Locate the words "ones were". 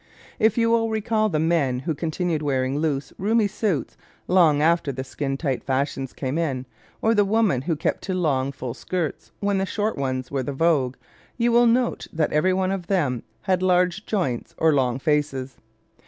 9.99-10.41